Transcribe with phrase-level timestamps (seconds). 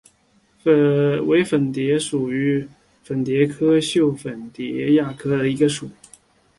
[1.27, 2.67] 伪粉蝶属是
[3.03, 5.91] 粉蝶科袖粉蝶亚科里的一个属。